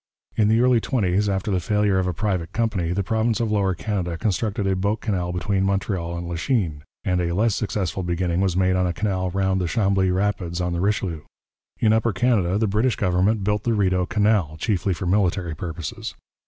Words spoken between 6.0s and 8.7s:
and Lachine, and a less successful beginning was